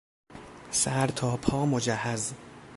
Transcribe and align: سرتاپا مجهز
سرتاپا 0.71 1.65
مجهز 1.65 2.33